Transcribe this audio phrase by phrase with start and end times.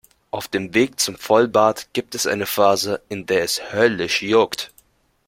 [0.31, 4.73] Auf dem Weg zum Vollbart gibt es eine Phase, in der es höllisch juckt.